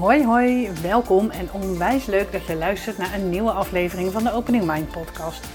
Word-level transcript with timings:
Hoi 0.00 0.24
hoi, 0.24 0.70
welkom 0.82 1.30
en 1.30 1.48
onwijs 1.52 2.06
leuk 2.06 2.32
dat 2.32 2.46
je 2.46 2.56
luistert 2.56 2.98
naar 2.98 3.14
een 3.14 3.30
nieuwe 3.30 3.50
aflevering 3.50 4.12
van 4.12 4.24
de 4.24 4.32
Opening 4.32 4.64
Mind 4.64 4.90
podcast. 4.90 5.48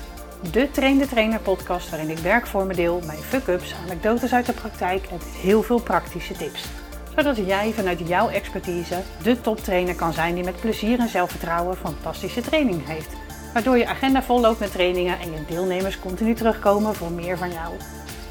De 0.52 0.72
Train 0.72 0.98
de 0.98 1.08
Trainer 1.08 1.40
podcast 1.40 1.90
waarin 1.90 2.10
ik 2.10 2.18
werk 2.18 2.48
voor 2.48 2.66
me 2.66 2.74
deel, 2.74 3.02
mijn 3.06 3.18
fuck-ups, 3.18 3.74
anekdotes 3.86 4.34
uit 4.34 4.46
de 4.46 4.54
praktijk 4.54 5.06
en 5.06 5.18
heel 5.42 5.64
veel 5.64 5.82
praktische 5.82 6.34
tips. 6.34 6.66
Zodat 7.16 7.38
jij 7.38 7.72
vanuit 7.72 8.08
jouw 8.08 8.30
expertise 8.30 9.02
de 9.24 9.42
toptrainer 9.42 9.96
kan 9.96 10.14
zijn 10.14 10.36
die 10.36 10.44
met 10.44 10.62
plezier 10.62 11.00
en 11.00 11.10
zelfvertrouwen 11.10 11.78
fantastische 11.78 12.42
training 12.42 12.88
heeft. 12.88 13.16
Waardoor 13.54 13.78
je 13.78 13.88
agenda 13.88 14.24
vol 14.24 14.40
loopt 14.40 14.60
met 14.60 14.72
trainingen 14.72 15.20
en 15.20 15.32
je 15.32 15.46
deelnemers 15.48 16.00
continu 16.00 16.34
terugkomen 16.34 16.96
voor 16.96 17.12
meer 17.12 17.38
van 17.38 17.52
jou. 17.52 17.74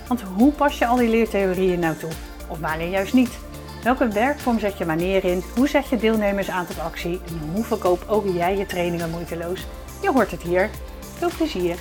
Want 0.06 0.22
hoe 0.22 0.52
pas 0.52 0.78
je 0.78 0.86
al 0.86 0.96
die 0.96 1.08
leertheorieën 1.08 1.78
nou 1.78 1.96
toe? 1.96 2.10
Of 2.48 2.58
wanneer 2.58 2.88
juist 2.88 3.12
niet? 3.12 3.38
Welke 3.82 4.08
werkvorm 4.08 4.58
zet 4.58 4.78
je 4.78 4.84
wanneer 4.84 5.24
in? 5.24 5.42
Hoe 5.54 5.68
zet 5.68 5.88
je 5.88 5.96
deelnemers 5.96 6.50
aan 6.50 6.66
tot 6.66 6.78
actie? 6.78 7.20
En 7.26 7.38
hoe 7.54 7.64
verkoop 7.64 8.04
ook 8.08 8.26
jij 8.26 8.56
je 8.56 8.66
trainingen 8.66 9.10
moeiteloos? 9.10 9.66
Je 10.02 10.10
hoort 10.10 10.30
het 10.30 10.42
hier. 10.42 10.70
Veel 11.00 11.30
plezier! 11.36 11.76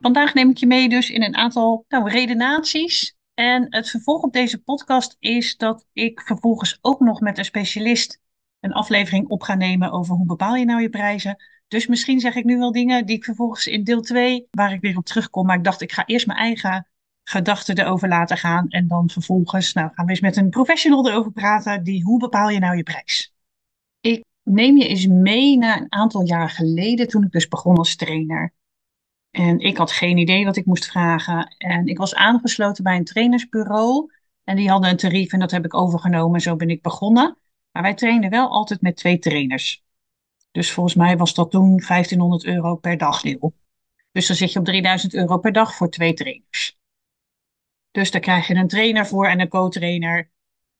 Vandaag 0.00 0.34
neem 0.34 0.50
ik 0.50 0.56
je 0.56 0.66
mee 0.66 0.88
dus 0.88 1.10
in 1.10 1.22
een 1.22 1.36
aantal 1.36 1.84
nou, 1.88 2.10
redenaties. 2.10 3.16
En 3.34 3.66
het 3.68 3.90
vervolg 3.90 4.22
op 4.22 4.32
deze 4.32 4.62
podcast 4.62 5.16
is 5.18 5.56
dat 5.56 5.86
ik 5.92 6.20
vervolgens 6.20 6.78
ook 6.80 7.00
nog 7.00 7.20
met 7.20 7.38
een 7.38 7.44
specialist 7.44 8.20
een 8.60 8.72
aflevering 8.72 9.28
op 9.28 9.42
ga 9.42 9.54
nemen 9.54 9.90
over 9.90 10.14
hoe 10.14 10.26
bepaal 10.26 10.54
je 10.54 10.64
nou 10.64 10.82
je 10.82 10.88
prijzen. 10.88 11.44
Dus 11.68 11.86
misschien 11.86 12.20
zeg 12.20 12.34
ik 12.34 12.44
nu 12.44 12.58
wel 12.58 12.72
dingen 12.72 13.06
die 13.06 13.16
ik 13.16 13.24
vervolgens 13.24 13.66
in 13.66 13.84
deel 13.84 14.00
2, 14.00 14.46
waar 14.50 14.72
ik 14.72 14.80
weer 14.80 14.96
op 14.96 15.04
terugkom. 15.04 15.46
Maar 15.46 15.56
ik 15.56 15.64
dacht, 15.64 15.80
ik 15.80 15.92
ga 15.92 16.06
eerst 16.06 16.26
mijn 16.26 16.38
eigen 16.38 16.89
gedachten 17.24 17.78
erover 17.78 18.08
laten 18.08 18.36
gaan. 18.36 18.68
En 18.68 18.88
dan 18.88 19.10
vervolgens 19.10 19.72
nou, 19.72 19.90
gaan 19.94 20.04
we 20.04 20.10
eens 20.10 20.20
met 20.20 20.36
een 20.36 20.50
professional 20.50 21.08
erover 21.08 21.32
praten. 21.32 21.82
Die, 21.82 22.02
hoe 22.02 22.18
bepaal 22.18 22.48
je 22.48 22.58
nou 22.58 22.76
je 22.76 22.82
prijs? 22.82 23.34
Ik 24.00 24.24
neem 24.42 24.76
je 24.76 24.88
eens 24.88 25.06
mee 25.06 25.58
naar 25.58 25.80
een 25.80 25.92
aantal 25.92 26.22
jaar 26.26 26.50
geleden, 26.50 27.08
toen 27.08 27.24
ik 27.24 27.30
dus 27.30 27.48
begon 27.48 27.76
als 27.76 27.96
trainer. 27.96 28.54
En 29.30 29.58
ik 29.58 29.76
had 29.76 29.92
geen 29.92 30.16
idee 30.16 30.44
wat 30.44 30.56
ik 30.56 30.66
moest 30.66 30.90
vragen. 30.90 31.54
En 31.58 31.86
ik 31.86 31.98
was 31.98 32.14
aangesloten 32.14 32.84
bij 32.84 32.96
een 32.96 33.04
trainersbureau. 33.04 34.12
En 34.44 34.56
die 34.56 34.70
hadden 34.70 34.90
een 34.90 34.96
tarief 34.96 35.32
en 35.32 35.38
dat 35.38 35.50
heb 35.50 35.64
ik 35.64 35.74
overgenomen. 35.74 36.40
Zo 36.40 36.56
ben 36.56 36.70
ik 36.70 36.82
begonnen. 36.82 37.38
Maar 37.72 37.82
wij 37.82 37.94
trainden 37.94 38.30
wel 38.30 38.48
altijd 38.48 38.80
met 38.80 38.96
twee 38.96 39.18
trainers. 39.18 39.84
Dus 40.50 40.72
volgens 40.72 40.94
mij 40.94 41.16
was 41.16 41.34
dat 41.34 41.50
toen 41.50 41.82
1500 41.86 42.44
euro 42.44 42.76
per 42.76 42.98
dagdeel. 42.98 43.54
Dus 44.12 44.26
dan 44.26 44.36
zit 44.36 44.52
je 44.52 44.58
op 44.58 44.64
3000 44.64 45.14
euro 45.14 45.38
per 45.38 45.52
dag 45.52 45.74
voor 45.74 45.90
twee 45.90 46.14
trainers. 46.14 46.78
Dus 47.90 48.10
daar 48.10 48.20
krijg 48.20 48.46
je 48.46 48.54
een 48.54 48.68
trainer 48.68 49.06
voor 49.06 49.26
en 49.26 49.40
een 49.40 49.48
co-trainer. 49.48 50.30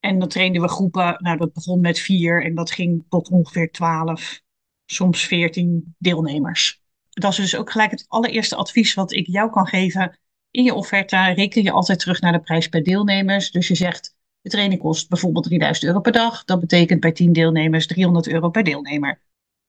En 0.01 0.19
dan 0.19 0.29
trainden 0.29 0.63
we 0.63 0.69
groepen. 0.69 1.17
Nou, 1.19 1.37
dat 1.37 1.53
begon 1.53 1.81
met 1.81 1.99
vier 1.99 2.45
en 2.45 2.55
dat 2.55 2.71
ging 2.71 3.05
tot 3.09 3.31
ongeveer 3.31 3.71
twaalf, 3.71 4.41
soms 4.87 5.25
veertien 5.25 5.95
deelnemers. 5.99 6.83
Dat 7.11 7.31
is 7.31 7.37
dus 7.37 7.57
ook 7.57 7.71
gelijk 7.71 7.91
het 7.91 8.05
allereerste 8.09 8.57
advies 8.57 8.95
wat 8.95 9.13
ik 9.13 9.27
jou 9.27 9.51
kan 9.51 9.67
geven. 9.67 10.19
In 10.51 10.65
je 10.65 10.75
offerte 10.75 11.33
reken 11.33 11.63
je 11.63 11.71
altijd 11.71 11.99
terug 11.99 12.21
naar 12.21 12.33
de 12.33 12.41
prijs 12.41 12.69
per 12.69 12.83
deelnemers. 12.83 13.51
Dus 13.51 13.69
je 13.69 13.75
zegt, 13.75 14.17
de 14.41 14.51
training 14.51 14.81
kost 14.81 15.09
bijvoorbeeld 15.09 15.45
3000 15.45 15.87
euro 15.87 16.01
per 16.01 16.13
dag. 16.13 16.45
Dat 16.45 16.61
betekent 16.61 17.01
bij 17.01 17.13
10 17.13 17.33
deelnemers 17.33 17.87
300 17.87 18.29
euro 18.29 18.51
per 18.51 18.65
deelnemer. 18.65 19.23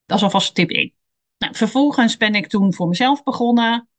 Dat 0.05 0.17
is 0.17 0.23
alvast 0.23 0.55
tip 0.55 0.70
1. 0.70 0.94
Nou, 1.38 1.55
vervolgens 1.55 2.17
ben 2.17 2.36
ik 2.36 2.48
toen 2.48 2.73
voor 2.73 2.88
mezelf 2.88 3.23
begonnen. 3.23 3.89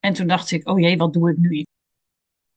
En 0.00 0.12
toen 0.12 0.26
dacht 0.26 0.50
ik, 0.50 0.68
oh 0.68 0.78
jee, 0.78 0.96
wat 0.96 1.12
doe 1.12 1.30
ik 1.30 1.36
nu? 1.36 1.64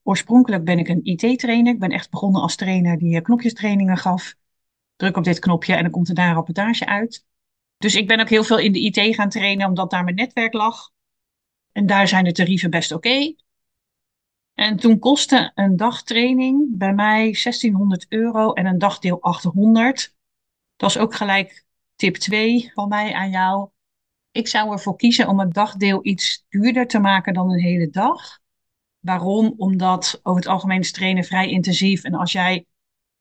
Oorspronkelijk 0.06 0.64
ben 0.64 0.78
ik 0.78 0.88
een 0.88 1.04
IT-trainer. 1.04 1.72
Ik 1.72 1.78
ben 1.78 1.90
echt 1.90 2.10
begonnen 2.10 2.42
als 2.42 2.56
trainer 2.56 2.98
die 2.98 3.16
eh, 3.16 3.22
knopjestrainingen 3.22 3.96
gaf. 3.96 4.34
Druk 4.96 5.16
op 5.16 5.24
dit 5.24 5.38
knopje 5.38 5.74
en 5.74 5.82
dan 5.82 5.90
komt 5.90 6.08
er 6.08 6.14
daar 6.14 6.34
rapportage 6.34 6.86
uit. 6.86 7.26
Dus 7.78 7.94
ik 7.94 8.06
ben 8.06 8.20
ook 8.20 8.28
heel 8.28 8.44
veel 8.44 8.58
in 8.58 8.72
de 8.72 8.80
IT 8.80 9.14
gaan 9.14 9.28
trainen, 9.28 9.66
omdat 9.66 9.90
daar 9.90 10.04
mijn 10.04 10.16
netwerk 10.16 10.52
lag. 10.52 10.90
En 11.72 11.86
daar 11.86 12.08
zijn 12.08 12.24
de 12.24 12.32
tarieven 12.32 12.70
best 12.70 12.92
oké. 12.92 13.34
En 14.54 14.76
toen 14.76 14.98
kostte 14.98 15.52
een 15.54 15.76
dagtraining 15.76 16.78
bij 16.78 16.94
mij 16.94 17.22
1600 17.22 18.06
euro 18.08 18.52
en 18.52 18.66
een 18.66 18.78
dagdeel 18.78 19.22
800. 19.22 20.14
Dat 20.76 20.90
is 20.90 20.98
ook 20.98 21.14
gelijk 21.14 21.64
tip 21.96 22.16
2 22.16 22.70
van 22.74 22.88
mij 22.88 23.12
aan 23.12 23.30
jou. 23.30 23.68
Ik 24.30 24.48
zou 24.48 24.72
ervoor 24.72 24.96
kiezen 24.96 25.28
om 25.28 25.40
een 25.40 25.52
dagdeel 25.52 26.06
iets 26.06 26.44
duurder 26.48 26.86
te 26.86 26.98
maken 26.98 27.34
dan 27.34 27.50
een 27.50 27.60
hele 27.60 27.90
dag. 27.90 28.44
Waarom? 29.06 29.54
Omdat 29.56 30.20
over 30.22 30.40
het 30.40 30.50
algemeen 30.50 30.80
is 30.80 30.92
trainen 30.92 31.24
vrij 31.24 31.50
intensief. 31.50 32.02
En 32.02 32.14
als 32.14 32.32
jij 32.32 32.66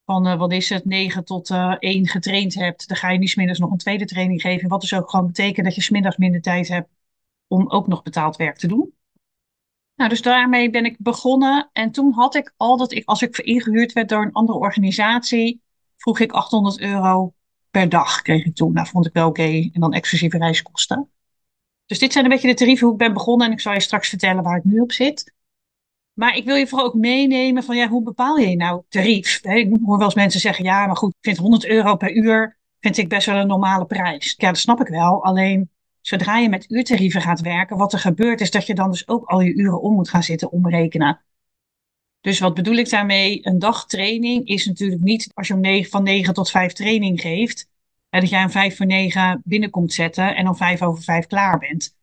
van, 0.06 0.28
uh, 0.28 0.38
wat 0.38 0.51
is 0.51 0.69
het, 0.69 0.85
9 0.85 1.25
tot 1.25 1.50
uh, 1.50 1.72
eh, 1.72 1.78
1 1.79 2.07
getraind 2.07 2.53
hebt, 2.53 2.88
dan 2.88 2.97
ga 2.97 3.09
je 3.09 3.18
niet 3.18 3.29
smiddags 3.29 3.59
nog 3.59 3.72
een 3.72 3.78
tweede 3.78 4.06
training 4.06 4.41
geven. 4.41 4.69
Wat 4.69 4.81
dus 4.81 4.94
ook 4.94 5.09
gewoon 5.09 5.25
betekent 5.25 5.66
dat 5.66 5.75
je 5.75 5.81
smiddags 5.81 6.18
minder 6.18 6.41
tijd 6.41 6.68
hebt 6.68 6.90
om 7.47 7.69
ook 7.69 7.88
nog 7.88 8.03
betaald 8.03 8.35
werk 8.35 8.57
te 8.57 8.68
doen. 8.68 8.94
Nou, 9.95 10.09
dus 10.09 10.22
daarmee 10.22 10.69
ben 10.69 10.85
ik 10.85 10.95
begonnen. 11.00 11.69
En 11.74 11.91
toen 11.91 12.13
had 12.13 12.35
ik 12.35 12.53
al 12.57 12.78
dat 12.78 12.91
ik, 12.91 13.06
als 13.06 13.22
ik 13.22 13.38
ingehuurd 13.38 13.94
werd 13.94 14.09
door 14.09 14.22
een 14.22 14.31
andere 14.31 14.57
organisatie, 14.57 15.62
vroeg 15.97 16.19
ik 16.19 16.31
800 16.31 16.79
euro 16.79 17.34
per 17.69 17.90
dag 17.90 18.22
kreeg 18.22 18.45
ik 18.45 18.56
toen. 18.56 18.74
Nou, 18.74 18.88
vond 18.88 19.06
ik 19.06 19.13
wel 19.13 19.28
oké. 19.28 19.69
En 19.72 19.79
dan 19.79 19.94
exclusieve 19.94 20.38
reiskosten. 20.38 21.09
Dus 21.85 22.00
dit 22.00 22.12
zijn 22.12 22.25
een 22.25 22.31
beetje 22.31 22.47
de 22.47 22.53
tarieven 22.53 22.85
hoe 22.85 22.94
ik 22.94 23.01
ben 23.01 23.13
begonnen. 23.13 23.47
En 23.47 23.53
ik 23.53 23.59
zal 23.59 23.74
je 23.74 23.79
straks 23.79 24.09
vertellen 24.09 24.44
waar 24.44 24.57
ik 24.57 24.63
nu 24.63 24.79
op 24.79 24.91
zit. 24.91 25.34
Maar 26.16 26.36
ik 26.36 26.46
wil 26.46 26.56
je 26.56 26.68
vooral 26.68 26.88
ook 26.88 26.94
meenemen 26.94 27.64
van 27.64 27.76
ja, 27.76 27.88
hoe 27.88 28.03
bepaal 28.03 28.38
je 28.38 28.56
nou 28.56 28.84
tarief? 28.90 29.44
Ik 29.44 29.78
hoor 29.84 29.98
wel 29.98 30.06
eens 30.06 30.16
mensen 30.16 30.40
zeggen, 30.40 30.64
ja, 30.64 30.86
maar 30.86 30.98
goed, 30.98 31.09
ik 31.09 31.18
vind 31.22 31.38
100 31.38 31.66
euro 31.66 31.96
per 31.96 32.14
uur 32.14 32.58
vind 32.80 32.98
ik 32.98 33.09
best 33.09 33.26
wel 33.26 33.36
een 33.36 33.48
normale 33.48 33.86
prijs. 33.86 34.34
Ja, 34.38 34.48
dat 34.48 34.58
snap 34.58 34.81
ik 34.81 34.88
wel. 34.88 35.24
Alleen 35.24 35.70
zodra 36.02 36.38
je 36.38 36.50
met 36.50 36.70
uurtarieven 36.70 37.22
gaat 37.22 37.42
werken, 37.42 37.78
wat 37.78 37.94
er 37.94 38.00
gebeurt 38.00 38.42
is 38.42 38.52
dat 38.52 38.66
je 38.66 38.75
dan 38.75 38.92
dus 38.92 39.08
ook 39.08 39.25
al 39.25 39.40
je 39.40 39.54
uren 39.54 39.81
om 39.81 39.94
moet 39.94 40.09
gaan 40.09 40.24
zitten 40.24 40.52
omrekenen. 40.52 41.22
Dus 42.22 42.40
wat 42.40 42.54
bedoel 42.54 42.75
ik 42.75 42.90
daarmee? 42.90 43.40
Een 43.48 43.59
dag 43.59 43.86
training 43.86 44.48
is 44.48 44.66
natuurlijk 44.66 45.02
niet 45.02 45.31
als 45.34 45.48
je 45.48 45.54
om 45.54 45.59
9, 45.59 45.90
van 45.90 46.04
9 46.04 46.34
tot 46.34 46.52
5 46.52 46.74
training 46.74 47.22
geeft, 47.22 47.70
dat 48.09 48.30
jij 48.30 48.44
om 48.44 48.50
5 48.50 48.75
voor 48.75 48.86
9 48.86 49.42
binnenkomt 49.44 49.94
zetten 49.94 50.36
en 50.36 50.48
om 50.48 50.56
5 50.56 50.81
over 50.81 51.04
5 51.04 51.25
klaar 51.25 51.58
bent. 51.58 51.96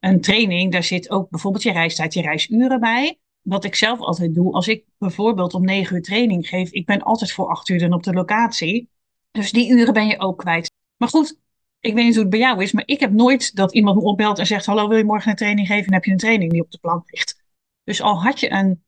Een 0.00 0.20
training, 0.20 0.72
daar 0.72 0.82
zit 0.82 1.10
ook 1.10 1.30
bijvoorbeeld 1.30 1.62
je 1.62 1.72
reistijd, 1.72 2.14
je 2.14 2.22
reisuren 2.22 2.80
bij 2.80 3.18
wat 3.42 3.64
ik 3.64 3.74
zelf 3.74 3.98
altijd 3.98 4.34
doe, 4.34 4.52
als 4.52 4.68
ik 4.68 4.84
bijvoorbeeld 4.98 5.54
om 5.54 5.64
negen 5.64 5.96
uur 5.96 6.02
training 6.02 6.48
geef, 6.48 6.70
ik 6.70 6.86
ben 6.86 7.02
altijd 7.02 7.32
voor 7.32 7.48
acht 7.48 7.68
uur 7.68 7.78
dan 7.78 7.92
op 7.92 8.02
de 8.02 8.12
locatie. 8.12 8.90
Dus 9.30 9.52
die 9.52 9.70
uren 9.70 9.92
ben 9.92 10.06
je 10.06 10.18
ook 10.18 10.38
kwijt. 10.38 10.72
Maar 10.96 11.08
goed, 11.08 11.38
ik 11.80 11.94
weet 11.94 12.04
niet 12.04 12.14
hoe 12.14 12.22
het 12.22 12.30
bij 12.30 12.40
jou 12.40 12.62
is, 12.62 12.72
maar 12.72 12.86
ik 12.86 13.00
heb 13.00 13.12
nooit 13.12 13.56
dat 13.56 13.74
iemand 13.74 13.96
me 13.96 14.02
opbelt 14.02 14.38
en 14.38 14.46
zegt: 14.46 14.66
Hallo, 14.66 14.88
wil 14.88 14.98
je 14.98 15.04
morgen 15.04 15.30
een 15.30 15.36
training 15.36 15.66
geven? 15.66 15.86
En 15.86 15.92
heb 15.92 16.04
je 16.04 16.10
een 16.10 16.16
training 16.16 16.52
die 16.52 16.62
op 16.62 16.70
de 16.70 16.78
plank 16.78 17.10
ligt. 17.10 17.42
Dus 17.84 18.02
al 18.02 18.22
had 18.22 18.40
je 18.40 18.50
een, 18.50 18.82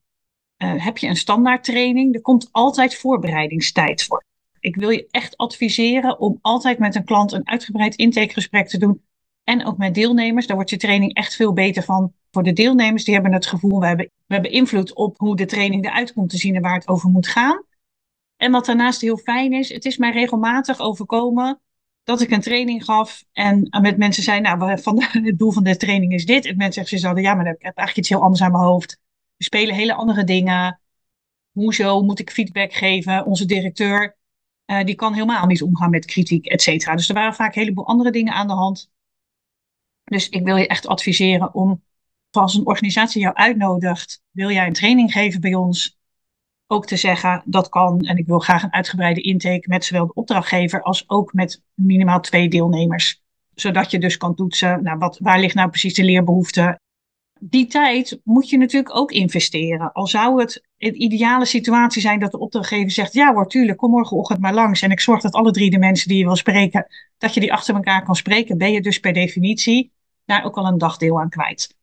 uh, 0.58 0.84
heb 0.84 0.98
je 0.98 1.06
een 1.06 1.16
standaard 1.16 1.64
training, 1.64 2.14
er 2.14 2.20
komt 2.20 2.48
altijd 2.52 2.96
voorbereidingstijd 2.96 4.04
voor. 4.04 4.24
Ik 4.60 4.76
wil 4.76 4.90
je 4.90 5.06
echt 5.10 5.36
adviseren 5.36 6.18
om 6.18 6.38
altijd 6.40 6.78
met 6.78 6.94
een 6.94 7.04
klant 7.04 7.32
een 7.32 7.48
uitgebreid 7.48 7.94
intakegesprek 7.94 8.68
te 8.68 8.78
doen. 8.78 9.02
En 9.44 9.66
ook 9.66 9.78
met 9.78 9.94
deelnemers. 9.94 10.46
Daar 10.46 10.56
wordt 10.56 10.70
je 10.70 10.76
training 10.76 11.14
echt 11.14 11.34
veel 11.34 11.52
beter 11.52 11.82
van. 11.82 12.12
Voor 12.30 12.42
de 12.42 12.52
deelnemers, 12.52 13.04
die 13.04 13.14
hebben 13.14 13.32
het 13.32 13.46
gevoel, 13.46 13.80
we 13.80 13.86
hebben 13.86 14.10
we 14.26 14.34
hebben 14.34 14.52
invloed 14.52 14.94
op 14.94 15.18
hoe 15.18 15.36
de 15.36 15.44
training 15.44 15.84
eruit 15.84 16.12
komt 16.12 16.30
te 16.30 16.36
zien 16.36 16.54
en 16.54 16.62
waar 16.62 16.74
het 16.74 16.88
over 16.88 17.10
moet 17.10 17.28
gaan. 17.28 17.64
En 18.36 18.52
wat 18.52 18.66
daarnaast 18.66 19.00
heel 19.00 19.16
fijn 19.16 19.52
is, 19.52 19.72
het 19.72 19.84
is 19.84 19.96
mij 19.96 20.12
regelmatig 20.12 20.78
overkomen 20.78 21.60
dat 22.04 22.20
ik 22.20 22.30
een 22.30 22.40
training 22.40 22.84
gaf 22.84 23.24
en 23.32 23.68
met 23.80 23.96
mensen 23.96 24.22
zei, 24.22 24.40
nou, 24.40 24.80
van 24.80 25.02
het 25.24 25.38
doel 25.38 25.52
van 25.52 25.64
de 25.64 25.76
training 25.76 26.12
is 26.12 26.26
dit. 26.26 26.46
En 26.46 26.56
mensen 26.56 26.74
zeggen, 26.74 26.96
ze 26.98 27.02
zouden, 27.02 27.22
ja, 27.22 27.34
maar 27.34 27.46
ik 27.46 27.52
heb 27.52 27.76
eigenlijk 27.76 27.96
iets 27.96 28.08
heel 28.08 28.22
anders 28.22 28.42
aan 28.42 28.52
mijn 28.52 28.64
hoofd. 28.64 29.00
We 29.36 29.44
spelen 29.44 29.74
hele 29.74 29.94
andere 29.94 30.24
dingen. 30.24 30.80
Hoezo 31.52 32.02
moet 32.02 32.18
ik 32.18 32.30
feedback 32.30 32.72
geven? 32.72 33.26
Onze 33.26 33.44
directeur, 33.44 34.16
uh, 34.66 34.84
die 34.84 34.94
kan 34.94 35.12
helemaal 35.12 35.46
niet 35.46 35.62
omgaan 35.62 35.90
met 35.90 36.04
kritiek, 36.04 36.46
et 36.46 36.62
cetera. 36.62 36.94
Dus 36.94 37.08
er 37.08 37.14
waren 37.14 37.34
vaak 37.34 37.54
een 37.54 37.62
heleboel 37.62 37.86
andere 37.86 38.10
dingen 38.10 38.32
aan 38.32 38.46
de 38.46 38.52
hand. 38.52 38.90
Dus 40.04 40.28
ik 40.28 40.44
wil 40.44 40.56
je 40.56 40.66
echt 40.66 40.86
adviseren 40.86 41.54
om 41.54 41.82
als 42.30 42.54
een 42.54 42.66
organisatie 42.66 43.20
jou 43.20 43.34
uitnodigt, 43.34 44.22
wil 44.30 44.50
jij 44.50 44.66
een 44.66 44.72
training 44.72 45.12
geven 45.12 45.40
bij 45.40 45.54
ons? 45.54 45.98
Ook 46.66 46.86
te 46.86 46.96
zeggen, 46.96 47.42
dat 47.44 47.68
kan. 47.68 48.00
En 48.00 48.16
ik 48.16 48.26
wil 48.26 48.38
graag 48.38 48.62
een 48.62 48.72
uitgebreide 48.72 49.20
intake 49.20 49.68
met 49.68 49.84
zowel 49.84 50.06
de 50.06 50.14
opdrachtgever 50.14 50.82
als 50.82 51.04
ook 51.08 51.32
met 51.32 51.62
minimaal 51.74 52.20
twee 52.20 52.48
deelnemers. 52.48 53.22
Zodat 53.54 53.90
je 53.90 53.98
dus 53.98 54.16
kan 54.16 54.34
toetsen, 54.34 54.82
nou, 54.82 54.98
wat, 54.98 55.18
waar 55.18 55.40
ligt 55.40 55.54
nou 55.54 55.68
precies 55.68 55.94
de 55.94 56.04
leerbehoefte? 56.04 56.78
Die 57.40 57.66
tijd 57.66 58.20
moet 58.24 58.48
je 58.48 58.56
natuurlijk 58.56 58.96
ook 58.96 59.12
investeren. 59.12 59.92
Al 59.92 60.06
zou 60.06 60.40
het 60.40 60.66
een 60.78 61.02
ideale 61.02 61.44
situatie 61.44 62.02
zijn 62.02 62.20
dat 62.20 62.30
de 62.30 62.38
opdrachtgever 62.38 62.90
zegt, 62.90 63.12
ja 63.12 63.32
hoor, 63.32 63.48
tuurlijk, 63.48 63.78
kom 63.78 63.90
morgenochtend 63.90 64.40
maar 64.40 64.54
langs. 64.54 64.82
En 64.82 64.90
ik 64.90 65.00
zorg 65.00 65.20
dat 65.20 65.32
alle 65.32 65.50
drie 65.50 65.70
de 65.70 65.78
mensen 65.78 66.08
die 66.08 66.18
je 66.18 66.24
wil 66.24 66.36
spreken, 66.36 66.86
dat 67.18 67.34
je 67.34 67.40
die 67.40 67.52
achter 67.52 67.74
elkaar 67.74 68.04
kan 68.04 68.16
spreken. 68.16 68.58
Ben 68.58 68.72
je 68.72 68.80
dus 68.80 69.00
per 69.00 69.12
definitie 69.12 69.93
daar 70.24 70.44
ook 70.44 70.56
al 70.56 70.66
een 70.66 70.78
dagdeel 70.78 71.20
aan 71.20 71.28
kwijt. 71.28 71.76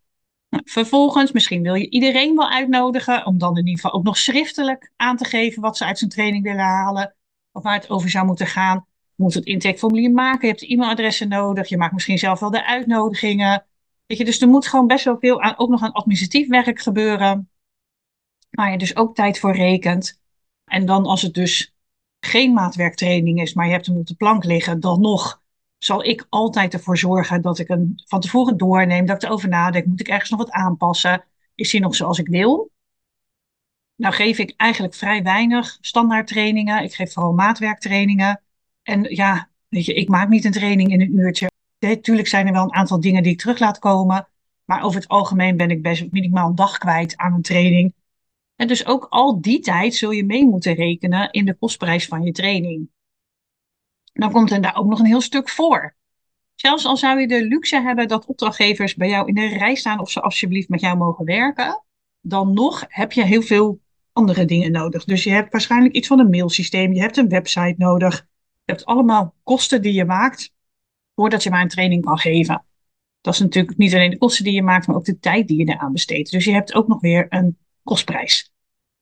Vervolgens, 0.50 1.32
misschien 1.32 1.62
wil 1.62 1.74
je 1.74 1.90
iedereen 1.90 2.36
wel 2.36 2.50
uitnodigen 2.50 3.26
om 3.26 3.38
dan 3.38 3.58
in 3.58 3.66
ieder 3.66 3.82
geval 3.82 4.00
ook 4.00 4.06
nog 4.06 4.18
schriftelijk 4.18 4.92
aan 4.96 5.18
te 5.18 5.26
geven 5.26 5.62
wat 5.62 5.78
ze 5.78 5.86
uit 5.86 5.98
zijn 5.98 6.10
training 6.10 6.44
willen 6.44 6.66
halen 6.66 7.16
of 7.52 7.64
waar 7.64 7.74
het 7.74 7.90
over 7.90 8.10
zou 8.10 8.26
moeten 8.26 8.48
gaan. 8.48 8.86
Je 9.16 9.24
moet 9.24 9.34
het 9.34 9.46
intakeformulier 9.46 10.12
maken, 10.12 10.48
je 10.48 10.54
hebt 10.54 10.72
e-mailadressen 10.72 11.28
nodig, 11.28 11.68
je 11.68 11.78
maakt 11.78 11.94
misschien 11.94 12.18
zelf 12.18 12.40
wel 12.40 12.52
de 12.52 12.66
uitnodigingen. 12.66 13.66
Weet 14.06 14.18
je, 14.18 14.26
dus 14.26 14.42
er 14.42 14.48
moet 14.48 14.68
gewoon 14.68 14.88
best 14.88 15.06
wel 15.06 15.18
veel 15.20 15.42
aan, 15.42 15.58
ook 15.58 15.70
nog 15.70 15.82
aan 15.82 15.92
administratief 15.92 16.48
werk 16.48 16.82
gebeuren, 16.82 17.50
waar 18.50 18.72
je 18.72 18.78
dus 18.78 18.96
ook 18.96 19.16
tijd 19.16 19.40
voor 19.40 19.56
rekent. 19.56 20.22
En 20.66 20.86
dan 20.86 21.06
als 21.06 21.22
het 21.22 21.34
dus 21.34 21.74
geen 22.20 22.54
maatwerktraining 22.54 23.42
is, 23.42 23.54
maar 23.54 23.66
je 23.66 23.72
hebt 23.72 23.86
hem 23.86 23.98
op 23.98 24.08
de 24.08 24.16
plank 24.16 24.44
liggen, 24.44 24.80
dan 24.80 25.02
nog 25.02 25.41
zal 25.84 26.04
ik 26.04 26.26
altijd 26.30 26.74
ervoor 26.74 26.98
zorgen 26.98 27.42
dat 27.42 27.60
ik 27.60 27.68
hem 27.68 27.94
van 27.96 28.20
tevoren 28.20 28.58
doorneem, 28.58 29.06
dat 29.06 29.16
ik 29.16 29.30
erover 29.30 29.50
nadenk. 29.50 29.86
Moet 29.86 30.00
ik 30.00 30.08
ergens 30.08 30.30
nog 30.30 30.40
wat 30.40 30.52
aanpassen? 30.52 31.24
Is 31.56 31.72
hij 31.72 31.82
nog 31.82 31.96
zoals 31.96 32.20
ik 32.20 32.28
wil? 32.28 32.72
Nou 33.96 34.14
geef 34.14 34.38
ik 34.38 34.54
eigenlijk 34.58 34.94
vrij 34.94 35.24
weinig 35.24 35.78
standaard 35.82 36.28
trainingen. 36.28 36.84
Ik 36.84 36.94
geef 36.94 37.14
vooral 37.14 37.34
maatwerktrainingen. 37.34 38.42
En 38.84 39.04
ja, 39.16 39.50
ik 39.70 40.10
maak 40.10 40.30
niet 40.30 40.46
een 40.46 40.52
training 40.52 40.92
in 40.92 41.02
een 41.02 41.18
uurtje. 41.18 41.52
Natuurlijk 41.80 42.28
zijn 42.28 42.48
er 42.48 42.54
wel 42.54 42.64
een 42.64 42.74
aantal 42.74 43.00
dingen 43.00 43.24
die 43.24 43.32
ik 43.32 43.40
terug 43.40 43.60
laat 43.60 43.80
komen. 43.80 44.28
Maar 44.66 44.84
over 44.84 45.00
het 45.00 45.10
algemeen 45.10 45.58
ben 45.58 45.70
ik 45.70 45.82
best 45.82 46.12
minimaal 46.12 46.50
een 46.50 46.56
dag 46.56 46.78
kwijt 46.78 47.18
aan 47.18 47.34
een 47.34 47.42
training. 47.42 47.94
En 48.56 48.68
dus 48.68 48.86
ook 48.86 49.08
al 49.10 49.42
die 49.42 49.60
tijd 49.60 49.96
zul 49.96 50.12
je 50.12 50.26
mee 50.26 50.46
moeten 50.46 50.74
rekenen 50.74 51.32
in 51.32 51.46
de 51.46 51.54
kostprijs 51.54 52.08
van 52.08 52.24
je 52.24 52.32
training. 52.32 52.90
Dan 54.14 54.32
komt 54.32 54.52
er 54.52 54.62
daar 54.62 54.76
ook 54.76 54.88
nog 54.88 55.00
een 55.00 55.06
heel 55.06 55.22
stuk 55.22 55.50
voor. 55.50 55.96
Zelfs 56.56 56.86
al 56.86 56.98
zou 56.98 57.20
je 57.20 57.28
de 57.28 57.46
luxe 57.46 57.82
hebben 57.82 58.08
dat 58.08 58.26
opdrachtgevers 58.26 58.96
bij 58.96 59.10
jou 59.10 59.28
in 59.28 59.34
de 59.34 59.48
rij 59.48 59.76
staan 59.76 60.00
of 60.00 60.12
ze 60.12 60.22
alsjeblieft 60.22 60.70
met 60.70 60.82
jou 60.82 60.98
mogen 60.98 61.26
werken, 61.26 61.84
dan 62.22 62.54
nog 62.54 62.86
heb 62.88 63.12
je 63.12 63.24
heel 63.24 63.42
veel 63.42 63.80
andere 64.14 64.46
dingen 64.46 64.72
nodig. 64.72 65.04
Dus 65.04 65.24
je 65.24 65.32
hebt 65.32 65.52
waarschijnlijk 65.52 65.96
iets 65.96 66.08
van 66.08 66.20
een 66.20 66.30
mailsysteem, 66.30 66.94
je 66.94 67.02
hebt 67.02 67.18
een 67.18 67.30
website 67.30 67.76
nodig. 67.78 68.28
Je 68.64 68.72
hebt 68.72 68.86
allemaal 68.86 69.36
kosten 69.44 69.82
die 69.82 69.94
je 69.94 70.06
maakt 70.06 70.54
voordat 71.16 71.44
je 71.44 71.50
maar 71.50 71.62
een 71.62 71.68
training 71.68 72.06
kan 72.06 72.18
geven. 72.18 72.66
Dat 73.22 73.34
is 73.34 73.40
natuurlijk 73.40 73.78
niet 73.78 73.94
alleen 73.94 74.10
de 74.10 74.18
kosten 74.18 74.44
die 74.44 74.54
je 74.54 74.64
maakt, 74.64 74.88
maar 74.88 74.96
ook 74.96 75.06
de 75.06 75.20
tijd 75.20 75.48
die 75.48 75.58
je 75.58 75.74
eraan 75.74 75.92
besteedt. 75.92 76.32
Dus 76.32 76.46
je 76.46 76.54
hebt 76.54 76.74
ook 76.74 76.88
nog 76.88 77.02
weer 77.02 77.26
een 77.30 77.58
kostprijs. 77.84 78.52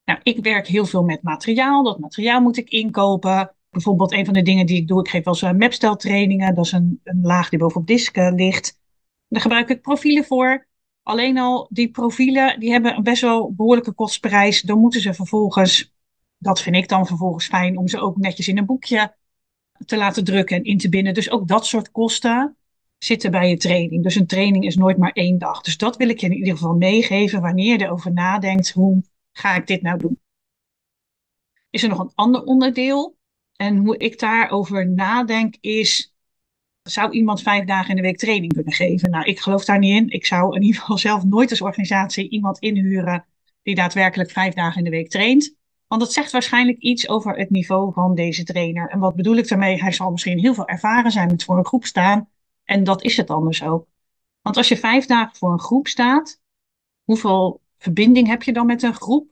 Nou, 0.06 0.20
ik 0.24 0.44
werk 0.44 0.68
heel 0.68 0.86
veel 0.86 1.04
met 1.04 1.22
materiaal. 1.22 1.84
Dat 1.84 2.00
materiaal 2.00 2.42
moet 2.42 2.58
ik 2.58 2.70
inkopen. 2.70 3.56
Bijvoorbeeld 3.70 4.12
een 4.12 4.26
van 4.26 4.34
de 4.34 4.42
dingen 4.42 4.66
die 4.66 4.78
ik 4.78 4.88
doe, 4.88 5.00
ik 5.00 5.10
geef 5.10 5.24
wel 5.24 5.34
eens 5.42 5.58
mapsteltrainingen. 5.58 6.56
Dat 6.56 6.66
is 6.66 6.72
een, 6.72 7.00
een 7.04 7.22
laag 7.22 7.50
die 7.50 7.60
bovenop 7.60 7.88
disk 7.88 8.18
uh, 8.18 8.32
ligt. 8.36 8.80
Daar 9.28 9.42
gebruik 9.42 9.70
ik 9.70 9.82
profielen 9.82 10.26
voor. 10.26 10.68
Alleen 11.04 11.38
al 11.38 11.68
die 11.70 11.92
profielen, 11.92 12.60
die 12.60 12.72
hebben 12.72 12.96
een 12.96 13.04
best 13.04 13.22
wel 13.22 13.54
behoorlijke 13.54 13.94
kostprijs. 13.94 14.62
Dan 14.62 14.80
moeten 14.80 15.02
ze 15.02 15.14
vervolgens, 15.14 15.94
dat 16.38 16.62
vind 16.62 16.76
ik 16.76 16.88
dan 16.88 17.08
vervolgens 17.08 17.46
fijn, 17.46 17.78
om 17.78 17.88
ze 17.88 18.00
ook 18.00 18.18
netjes 18.18 18.48
in 18.48 18.58
een 18.58 18.66
boekje 18.66 19.16
te 19.86 19.98
laten 19.98 20.24
drukken 20.24 20.58
en 20.58 20.64
in 20.64 20.78
te 20.78 20.90
binden. 20.90 21.14
Dus 21.14 21.32
ook 21.32 21.48
dat 21.48 21.66
soort 21.66 21.92
kosten 21.92 22.58
zitten 22.98 23.32
bij 23.32 23.50
je 23.50 23.58
training. 23.58 24.04
Dus 24.04 24.16
een 24.16 24.28
training 24.28 24.66
is 24.66 24.76
nooit 24.76 24.98
maar 24.98 25.12
één 25.12 25.38
dag. 25.38 25.62
Dus 25.62 25.78
dat 25.78 25.98
wil 25.98 26.10
ik 26.10 26.20
je 26.20 26.28
in 26.28 26.38
ieder 26.38 26.54
geval 26.54 26.76
meegeven 26.76 27.42
wanneer 27.42 27.78
je 27.78 27.84
erover 27.84 28.14
nadenkt, 28.14 28.72
hoe 28.72 29.04
ga 29.32 29.56
ik 29.56 29.68
dit 29.68 29.82
nou 29.82 29.98
doen? 29.98 30.20
Is 31.70 31.84
er 31.84 31.90
nog 31.90 32.00
een 32.00 32.12
ander 32.16 32.44
onderdeel? 32.44 33.18
En 33.62 33.78
hoe 33.78 33.98
ik 33.98 34.20
daarover 34.20 34.90
nadenk 34.90 35.56
is, 35.60 36.16
zou 36.82 37.12
iemand 37.12 37.42
vijf 37.42 37.66
dagen 37.66 37.90
in 37.90 37.96
de 37.96 38.02
week 38.02 38.18
training 38.18 38.54
kunnen 38.54 38.74
geven? 38.74 39.10
Nou, 39.10 39.26
ik 39.26 39.40
geloof 39.40 39.66
daar 39.66 39.80
niet 39.80 39.96
in. 39.96 40.10
Ik 40.10 40.26
zou 40.26 40.56
in 40.56 40.62
ieder 40.62 40.82
geval 40.82 40.98
zelf 40.98 41.24
nooit 41.24 41.50
als 41.50 41.62
organisatie 41.62 42.30
iemand 42.30 42.60
inhuren 42.60 43.26
die 43.64 43.76
daadwerkelijk 43.76 44.32
vijf 44.32 44.54
dagen 44.54 44.78
in 44.78 44.84
de 44.84 44.90
week 44.90 45.10
traint. 45.10 45.56
Want 45.88 46.02
dat 46.02 46.14
zegt 46.14 46.32
waarschijnlijk 46.32 46.78
iets 46.78 47.10
over 47.10 47.38
het 47.38 47.50
niveau 47.50 47.94
van 47.94 48.16
deze 48.16 48.44
trainer. 48.44 48.90
En 48.90 49.00
wat 49.00 49.16
bedoel 49.16 49.36
ik 49.36 49.48
daarmee? 49.48 49.82
Hij 49.82 49.92
zal 49.92 50.12
misschien 50.12 50.40
heel 50.40 50.54
veel 50.54 50.68
ervaren 50.68 51.12
zijn 51.12 51.28
met 51.28 51.44
voor 51.44 51.58
een 51.58 51.66
groep 51.66 51.86
staan. 51.86 52.30
En 52.64 52.84
dat 52.84 53.04
is 53.04 53.18
het 53.18 53.30
anders 53.30 53.64
ook. 53.64 53.88
Want 54.42 54.58
als 54.58 54.68
je 54.68 54.78
vijf 54.78 55.06
dagen 55.06 55.36
voor 55.36 55.52
een 55.52 55.60
groep 55.60 55.88
staat, 55.88 56.42
hoeveel 57.04 57.62
verbinding 57.78 58.28
heb 58.28 58.44
je 58.44 58.54
dan 58.54 58.66
met 58.66 58.84
een 58.84 58.96
groep? 58.96 59.28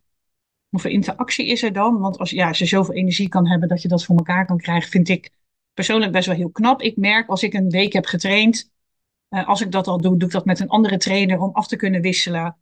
Hoeveel 0.78 0.96
interactie 0.96 1.48
is 1.48 1.64
er 1.64 1.74
dan? 1.74 2.00
Want 2.00 2.18
als, 2.18 2.30
ja, 2.30 2.48
als 2.48 2.58
je 2.58 2.66
zoveel 2.66 2.94
energie 2.94 3.30
kan 3.30 3.48
hebben 3.48 3.68
dat 3.68 3.82
je 3.82 3.88
dat 3.88 4.06
voor 4.06 4.18
elkaar 4.18 4.46
kan 4.46 4.58
krijgen, 4.58 4.90
vind 4.90 5.10
ik 5.10 5.32
persoonlijk 5.74 6.12
best 6.12 6.28
wel 6.28 6.36
heel 6.36 6.50
knap. 6.50 6.82
Ik 6.82 6.98
merk 6.98 7.30
als 7.30 7.44
ik 7.44 7.54
een 7.54 7.70
week 7.70 7.94
heb 7.94 8.06
getraind, 8.06 8.72
uh, 9.30 9.48
als 9.48 9.62
ik 9.62 9.72
dat 9.72 9.88
al 9.88 9.98
doe, 9.98 10.18
doe 10.18 10.28
ik 10.28 10.34
dat 10.34 10.46
met 10.46 10.60
een 10.60 10.68
andere 10.68 10.98
trainer 10.98 11.40
om 11.40 11.50
af 11.54 11.68
te 11.68 11.76
kunnen 11.76 12.02
wisselen. 12.02 12.58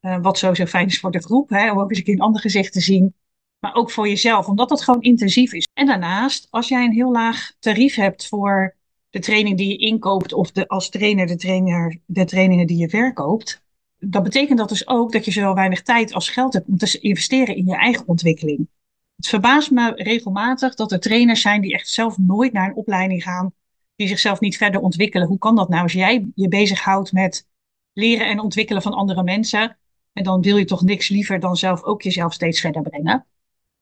Uh, 0.00 0.18
wat 0.20 0.38
sowieso 0.38 0.66
fijn 0.66 0.86
is 0.86 1.00
voor 1.00 1.10
de 1.10 1.22
groep, 1.22 1.48
hè, 1.48 1.70
om 1.70 1.80
ook 1.80 1.88
eens 1.88 1.98
een 1.98 2.04
keer 2.04 2.14
een 2.14 2.20
ander 2.20 2.40
gezicht 2.40 2.72
te 2.72 2.80
zien. 2.80 3.14
Maar 3.58 3.74
ook 3.74 3.90
voor 3.90 4.08
jezelf, 4.08 4.46
omdat 4.48 4.68
dat 4.68 4.82
gewoon 4.82 5.02
intensief 5.02 5.52
is. 5.52 5.68
En 5.72 5.86
daarnaast, 5.86 6.46
als 6.50 6.68
jij 6.68 6.84
een 6.84 6.92
heel 6.92 7.10
laag 7.10 7.52
tarief 7.58 7.94
hebt 7.94 8.28
voor 8.28 8.76
de 9.10 9.18
training 9.18 9.56
die 9.56 9.68
je 9.68 9.76
inkoopt, 9.76 10.32
of 10.32 10.52
de, 10.52 10.68
als 10.68 10.88
trainer 10.88 11.26
de, 11.26 11.36
trainer 11.36 11.98
de 12.04 12.24
trainingen 12.24 12.66
die 12.66 12.78
je 12.78 12.88
verkoopt, 12.88 13.64
dat 13.98 14.22
betekent 14.22 14.58
dat 14.58 14.68
dus 14.68 14.88
ook 14.88 15.12
dat 15.12 15.24
je 15.24 15.30
zo 15.30 15.54
weinig 15.54 15.82
tijd 15.82 16.12
als 16.12 16.28
geld 16.28 16.52
hebt 16.52 16.68
om 16.68 16.76
te 16.76 16.98
investeren 17.00 17.56
in 17.56 17.66
je 17.66 17.76
eigen 17.76 18.08
ontwikkeling. 18.08 18.68
Het 19.16 19.26
verbaast 19.26 19.70
me 19.70 19.92
regelmatig 19.94 20.74
dat 20.74 20.92
er 20.92 21.00
trainers 21.00 21.40
zijn 21.40 21.60
die 21.60 21.74
echt 21.74 21.88
zelf 21.88 22.18
nooit 22.18 22.52
naar 22.52 22.68
een 22.68 22.76
opleiding 22.76 23.22
gaan, 23.22 23.52
die 23.96 24.08
zichzelf 24.08 24.40
niet 24.40 24.56
verder 24.56 24.80
ontwikkelen. 24.80 25.26
Hoe 25.26 25.38
kan 25.38 25.56
dat 25.56 25.68
nou 25.68 25.82
als 25.82 25.92
jij 25.92 26.26
je 26.34 26.48
bezighoudt 26.48 27.12
met 27.12 27.46
leren 27.92 28.26
en 28.28 28.40
ontwikkelen 28.40 28.82
van 28.82 28.92
andere 28.92 29.22
mensen? 29.22 29.78
En 30.12 30.24
dan 30.24 30.42
wil 30.42 30.56
je 30.56 30.64
toch 30.64 30.82
niks 30.82 31.08
liever 31.08 31.40
dan 31.40 31.56
zelf 31.56 31.82
ook 31.82 32.02
jezelf 32.02 32.32
steeds 32.32 32.60
verder 32.60 32.82
brengen. 32.82 33.26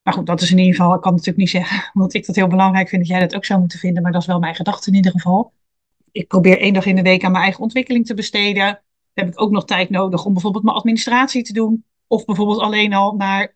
Maar 0.03 0.15
goed, 0.15 0.27
dat 0.27 0.41
is 0.41 0.51
in 0.51 0.59
ieder 0.59 0.75
geval, 0.75 0.95
ik 0.95 1.01
kan 1.01 1.11
natuurlijk 1.11 1.39
niet 1.39 1.51
zeggen, 1.51 1.91
want 2.01 2.15
ik 2.15 2.27
dat 2.27 2.37
heel 2.37 2.47
belangrijk 2.47 2.89
vind 2.89 3.01
dat 3.01 3.11
jij 3.11 3.21
dat 3.21 3.35
ook 3.35 3.45
zou 3.45 3.61
moeten 3.61 3.79
vinden, 3.79 4.03
maar 4.03 4.13
dat 4.13 4.21
is 4.21 4.27
wel 4.27 4.39
mijn 4.39 4.55
gedachte 4.55 4.91
in 4.91 4.97
ieder 4.97 5.13
geval. 5.13 5.53
Ik 6.13 6.29
probeer 6.29 6.59
één 6.59 6.73
dag 6.73 6.87
in 6.87 6.97
de 6.97 7.03
week 7.03 7.25
aan 7.25 7.31
mijn 7.31 7.45
eigen 7.45 7.63
ontwikkeling 7.63 8.07
te 8.07 8.15
besteden 8.15 8.84
heb 9.15 9.29
ik 9.29 9.41
ook 9.41 9.51
nog 9.51 9.65
tijd 9.65 9.91
nodig 9.91 10.25
om 10.25 10.33
bijvoorbeeld 10.33 10.65
mijn 10.65 10.77
administratie 10.77 11.43
te 11.43 11.53
doen. 11.53 11.85
Of 12.07 12.25
bijvoorbeeld 12.25 12.61
alleen 12.61 12.93
al 12.93 13.15
naar 13.15 13.55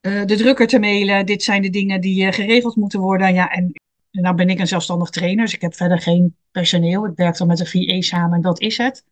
uh, 0.00 0.24
de 0.24 0.36
drukker 0.36 0.66
te 0.66 0.78
mailen. 0.78 1.26
Dit 1.26 1.42
zijn 1.42 1.62
de 1.62 1.70
dingen 1.70 2.00
die 2.00 2.26
uh, 2.26 2.32
geregeld 2.32 2.76
moeten 2.76 3.00
worden. 3.00 3.34
Ja, 3.34 3.50
en 3.50 3.72
nou 4.10 4.34
ben 4.34 4.48
ik 4.48 4.58
een 4.58 4.66
zelfstandig 4.66 5.10
trainer, 5.10 5.44
dus 5.44 5.54
ik 5.54 5.60
heb 5.60 5.74
verder 5.74 6.00
geen 6.00 6.36
personeel. 6.50 7.06
Ik 7.06 7.16
werk 7.16 7.36
dan 7.36 7.46
met 7.46 7.60
een 7.60 7.66
VA 7.66 8.00
samen 8.00 8.36
en 8.36 8.42
dat 8.42 8.60
is 8.60 8.76
het. 8.76 9.04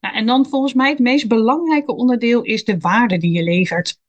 Nou, 0.00 0.14
en 0.14 0.26
dan 0.26 0.46
volgens 0.46 0.74
mij 0.74 0.90
het 0.90 0.98
meest 0.98 1.28
belangrijke 1.28 1.94
onderdeel 1.94 2.42
is 2.42 2.64
de 2.64 2.78
waarde 2.78 3.16
die 3.16 3.32
je 3.32 3.42
levert. 3.42 4.00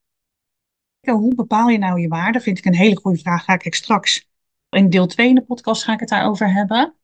Hoe 0.99 1.35
bepaal 1.35 1.69
je 1.69 1.77
nou 1.77 2.01
je 2.01 2.07
waarde? 2.07 2.39
Vind 2.39 2.57
ik 2.57 2.65
een 2.65 2.75
hele 2.75 2.97
goede 2.97 3.19
vraag. 3.19 3.43
Ga 3.43 3.59
ik 3.61 3.75
straks 3.75 4.29
in 4.69 4.89
deel 4.89 5.07
2 5.07 5.27
in 5.27 5.35
de 5.35 5.41
podcast 5.41 5.83
ga 5.83 5.93
ik 5.93 5.99
het 5.99 6.09
daarover 6.09 6.53
hebben. 6.53 6.98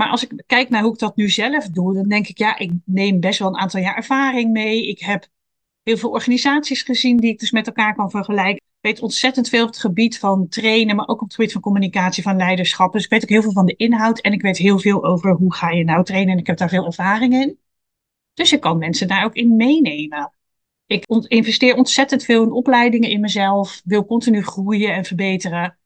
Maar 0.00 0.10
als 0.10 0.22
ik 0.24 0.42
kijk 0.46 0.68
naar 0.68 0.82
hoe 0.82 0.92
ik 0.92 0.98
dat 0.98 1.16
nu 1.16 1.28
zelf 1.28 1.68
doe, 1.68 1.94
dan 1.94 2.08
denk 2.08 2.28
ik, 2.28 2.38
ja, 2.38 2.58
ik 2.58 2.72
neem 2.84 3.20
best 3.20 3.38
wel 3.38 3.48
een 3.48 3.58
aantal 3.58 3.80
jaar 3.80 3.96
ervaring 3.96 4.52
mee. 4.52 4.88
Ik 4.88 5.00
heb 5.00 5.26
heel 5.82 5.96
veel 5.96 6.10
organisaties 6.10 6.82
gezien 6.82 7.16
die 7.16 7.30
ik 7.30 7.38
dus 7.38 7.50
met 7.50 7.66
elkaar 7.66 7.94
kan 7.94 8.10
vergelijken. 8.10 8.54
Ik 8.54 8.78
weet 8.80 9.00
ontzettend 9.00 9.48
veel 9.48 9.62
op 9.62 9.68
het 9.68 9.78
gebied 9.78 10.18
van 10.18 10.48
trainen, 10.48 10.96
maar 10.96 11.08
ook 11.08 11.20
op 11.20 11.26
het 11.26 11.34
gebied 11.34 11.52
van 11.52 11.60
communicatie, 11.60 12.22
van 12.22 12.36
leiderschap. 12.36 12.92
Dus 12.92 13.04
ik 13.04 13.10
weet 13.10 13.22
ook 13.22 13.28
heel 13.28 13.42
veel 13.42 13.52
van 13.52 13.66
de 13.66 13.76
inhoud 13.76 14.20
en 14.20 14.32
ik 14.32 14.42
weet 14.42 14.58
heel 14.58 14.78
veel 14.78 15.04
over 15.04 15.32
hoe 15.32 15.54
ga 15.54 15.70
je 15.70 15.84
nou 15.84 16.04
trainen 16.04 16.32
en 16.32 16.38
ik 16.38 16.46
heb 16.46 16.56
daar 16.56 16.68
veel 16.68 16.86
ervaring 16.86 17.32
in. 17.32 17.58
Dus 18.34 18.52
ik 18.52 18.60
kan 18.60 18.78
mensen 18.78 19.08
daar 19.08 19.24
ook 19.24 19.34
in 19.34 19.56
meenemen. 19.56 20.32
Ik 20.86 21.04
investeer 21.28 21.76
ontzettend 21.76 22.24
veel 22.24 22.42
in 22.42 22.52
opleidingen 22.52 23.10
in 23.10 23.20
mezelf, 23.20 23.80
wil 23.84 24.06
continu 24.06 24.42
groeien 24.42 24.94
en 24.94 25.04
verbeteren 25.04 25.78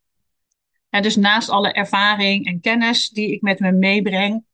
dus 1.02 1.16
naast 1.16 1.48
alle 1.48 1.72
ervaring 1.72 2.46
en 2.46 2.60
kennis 2.60 3.08
die 3.08 3.32
ik 3.32 3.42
met 3.42 3.60
me 3.60 3.72
meebreng, 3.72 4.44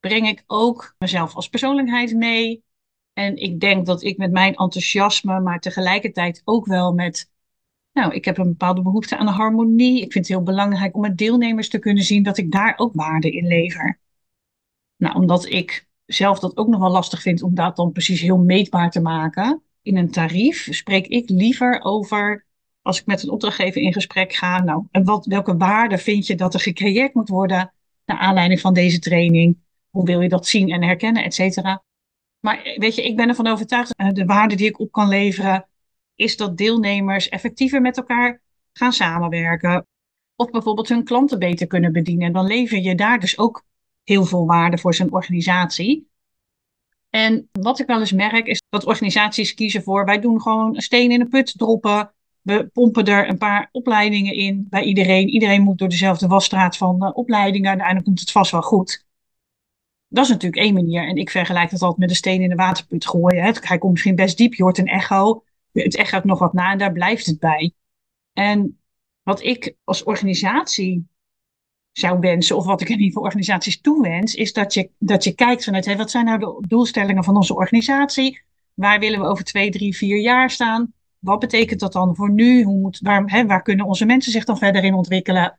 breng 0.00 0.28
ik 0.28 0.44
ook 0.46 0.94
mezelf 0.98 1.34
als 1.34 1.48
persoonlijkheid 1.48 2.14
mee. 2.14 2.62
En 3.12 3.36
ik 3.36 3.60
denk 3.60 3.86
dat 3.86 4.02
ik 4.02 4.16
met 4.16 4.30
mijn 4.30 4.54
enthousiasme, 4.54 5.40
maar 5.40 5.60
tegelijkertijd 5.60 6.42
ook 6.44 6.66
wel 6.66 6.92
met, 6.92 7.30
nou, 7.92 8.14
ik 8.14 8.24
heb 8.24 8.38
een 8.38 8.48
bepaalde 8.48 8.82
behoefte 8.82 9.16
aan 9.16 9.26
harmonie. 9.26 9.96
Ik 9.96 10.12
vind 10.12 10.26
het 10.26 10.36
heel 10.36 10.42
belangrijk 10.42 10.94
om 10.94 11.00
met 11.00 11.18
deelnemers 11.18 11.68
te 11.68 11.78
kunnen 11.78 12.04
zien 12.04 12.22
dat 12.22 12.38
ik 12.38 12.52
daar 12.52 12.74
ook 12.76 12.94
waarde 12.94 13.30
in 13.30 13.46
lever. 13.46 14.00
Nou, 14.96 15.14
omdat 15.14 15.46
ik 15.46 15.88
zelf 16.06 16.38
dat 16.38 16.56
ook 16.56 16.68
nog 16.68 16.80
wel 16.80 16.90
lastig 16.90 17.22
vind 17.22 17.42
om 17.42 17.54
dat 17.54 17.76
dan 17.76 17.92
precies 17.92 18.20
heel 18.20 18.38
meetbaar 18.38 18.90
te 18.90 19.00
maken 19.00 19.62
in 19.82 19.96
een 19.96 20.10
tarief, 20.10 20.68
spreek 20.70 21.06
ik 21.06 21.28
liever 21.28 21.80
over 21.82 22.46
als 22.90 23.00
ik 23.00 23.06
met 23.06 23.22
een 23.22 23.30
opdrachtgever 23.30 23.82
in 23.82 23.92
gesprek 23.92 24.32
ga, 24.32 24.62
nou, 24.62 24.86
en 24.90 25.04
wat, 25.04 25.26
welke 25.26 25.56
waarde 25.56 25.98
vind 25.98 26.26
je 26.26 26.34
dat 26.34 26.54
er 26.54 26.60
gecreëerd 26.60 27.14
moet 27.14 27.28
worden 27.28 27.72
naar 28.04 28.18
aanleiding 28.18 28.60
van 28.60 28.74
deze 28.74 28.98
training? 28.98 29.58
Hoe 29.90 30.04
wil 30.04 30.20
je 30.20 30.28
dat 30.28 30.46
zien 30.46 30.70
en 30.70 30.82
herkennen, 30.82 31.24
et 31.24 31.34
cetera? 31.34 31.82
Maar 32.40 32.74
weet 32.76 32.94
je, 32.94 33.02
ik 33.02 33.16
ben 33.16 33.28
ervan 33.28 33.46
overtuigd, 33.46 33.94
uh, 33.96 34.10
de 34.10 34.24
waarde 34.24 34.54
die 34.54 34.68
ik 34.68 34.80
op 34.80 34.92
kan 34.92 35.08
leveren, 35.08 35.68
is 36.14 36.36
dat 36.36 36.56
deelnemers 36.56 37.28
effectiever 37.28 37.80
met 37.80 37.96
elkaar 37.96 38.40
gaan 38.72 38.92
samenwerken. 38.92 39.86
Of 40.36 40.50
bijvoorbeeld 40.50 40.88
hun 40.88 41.04
klanten 41.04 41.38
beter 41.38 41.66
kunnen 41.66 41.92
bedienen. 41.92 42.26
En 42.26 42.32
dan 42.32 42.46
lever 42.46 42.78
je 42.78 42.94
daar 42.94 43.20
dus 43.20 43.38
ook 43.38 43.64
heel 44.04 44.24
veel 44.24 44.46
waarde 44.46 44.78
voor 44.78 44.94
zijn 44.94 45.12
organisatie. 45.12 46.08
En 47.10 47.48
wat 47.52 47.78
ik 47.78 47.86
wel 47.86 48.00
eens 48.00 48.12
merk 48.12 48.46
is 48.46 48.62
dat 48.68 48.84
organisaties 48.84 49.54
kiezen 49.54 49.82
voor, 49.82 50.04
wij 50.04 50.20
doen 50.20 50.40
gewoon 50.40 50.74
een 50.74 50.82
steen 50.82 51.10
in 51.10 51.18
de 51.18 51.28
put 51.28 51.58
droppen. 51.58 52.12
We 52.50 52.66
pompen 52.72 53.04
er 53.04 53.28
een 53.28 53.38
paar 53.38 53.68
opleidingen 53.72 54.34
in 54.34 54.66
bij 54.70 54.82
iedereen. 54.82 55.28
Iedereen 55.28 55.62
moet 55.62 55.78
door 55.78 55.88
dezelfde 55.88 56.26
wasstraat 56.26 56.76
van 56.76 57.04
uh, 57.04 57.10
opleidingen. 57.12 57.68
Uiteindelijk 57.68 58.06
komt 58.06 58.20
het 58.20 58.30
vast 58.30 58.50
wel 58.50 58.62
goed. 58.62 59.06
Dat 60.08 60.24
is 60.24 60.30
natuurlijk 60.30 60.62
één 60.62 60.74
manier. 60.74 61.08
En 61.08 61.16
ik 61.16 61.30
vergelijk 61.30 61.70
dat 61.70 61.82
altijd 61.82 62.00
met 62.00 62.10
een 62.10 62.16
steen 62.16 62.42
in 62.42 62.48
de 62.48 62.54
waterput 62.54 63.06
gooien. 63.06 63.42
Hè. 63.42 63.52
Hij 63.60 63.78
komt 63.78 63.92
misschien 63.92 64.14
best 64.14 64.36
diep, 64.36 64.54
je 64.54 64.62
hoort 64.62 64.78
een 64.78 64.86
echo. 64.86 65.44
Het 65.72 65.96
echo 65.96 66.20
nog 66.22 66.38
wat 66.38 66.52
na 66.52 66.72
en 66.72 66.78
daar 66.78 66.92
blijft 66.92 67.26
het 67.26 67.38
bij. 67.38 67.72
En 68.32 68.80
wat 69.22 69.42
ik 69.42 69.74
als 69.84 70.02
organisatie 70.02 71.08
zou 71.92 72.18
wensen, 72.18 72.56
of 72.56 72.64
wat 72.64 72.80
ik 72.80 72.88
in 72.88 72.94
ieder 72.94 73.06
geval 73.06 73.22
organisaties 73.22 73.80
toewens, 73.80 74.34
is 74.34 74.52
dat 74.52 74.74
je, 74.74 74.90
dat 74.98 75.24
je 75.24 75.32
kijkt 75.32 75.64
vanuit 75.64 75.84
hey, 75.84 75.96
wat 75.96 76.10
zijn 76.10 76.24
nou 76.24 76.38
de 76.38 76.66
doelstellingen 76.68 77.24
van 77.24 77.36
onze 77.36 77.54
organisatie? 77.54 78.42
Waar 78.74 78.98
willen 78.98 79.20
we 79.20 79.26
over 79.26 79.44
twee, 79.44 79.70
drie, 79.70 79.96
vier 79.96 80.20
jaar 80.20 80.50
staan? 80.50 80.92
Wat 81.20 81.38
betekent 81.38 81.80
dat 81.80 81.92
dan 81.92 82.16
voor 82.16 82.30
nu? 82.30 82.62
Hoe 82.62 82.78
moet, 82.78 82.98
waar, 83.02 83.22
hè, 83.24 83.46
waar 83.46 83.62
kunnen 83.62 83.86
onze 83.86 84.04
mensen 84.04 84.32
zich 84.32 84.44
dan 84.44 84.58
verder 84.58 84.84
in 84.84 84.94
ontwikkelen? 84.94 85.58